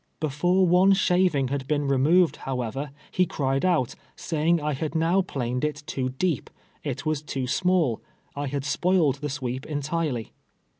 [0.19, 4.95] Before one sha ving had been removed, however, he cried out, say ing I had
[4.95, 6.49] now jdaned it too deep—
[6.83, 8.01] it was too small—
[8.35, 10.31] I had spoiled the sweep entirely.